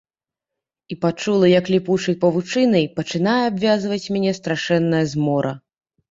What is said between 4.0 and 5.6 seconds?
мяне страшэнная змора.